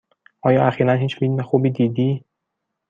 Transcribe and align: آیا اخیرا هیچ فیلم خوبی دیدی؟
آیا 0.41 0.67
اخیرا 0.67 0.93
هیچ 0.93 1.17
فیلم 1.19 1.41
خوبی 1.41 1.69
دیدی؟ 1.69 2.23